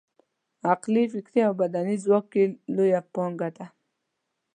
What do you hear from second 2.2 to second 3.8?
یې لویه پانګه ده.